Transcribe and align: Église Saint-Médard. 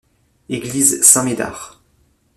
Église 0.49 1.03
Saint-Médard. 1.03 1.79